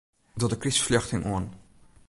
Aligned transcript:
Doch 0.43 0.49
de 0.51 0.57
krystferljochting 0.63 1.23
oan. 1.35 1.47